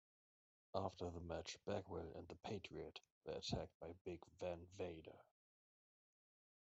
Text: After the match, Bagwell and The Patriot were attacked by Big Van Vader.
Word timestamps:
After 0.73 1.11
the 1.11 1.19
match, 1.19 1.59
Bagwell 1.63 2.13
and 2.15 2.27
The 2.27 2.33
Patriot 2.33 2.99
were 3.23 3.33
attacked 3.35 3.79
by 3.79 3.93
Big 4.03 4.17
Van 4.39 4.65
Vader. 4.75 5.21